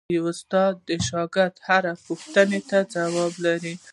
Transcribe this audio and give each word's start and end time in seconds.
استاد 0.29 0.73
د 0.87 0.89
شاګرد 1.07 1.53
د 1.57 1.63
هرې 1.67 1.93
پوښتنې 2.05 2.59
ځواب 2.93 3.33
لري. 3.45 3.73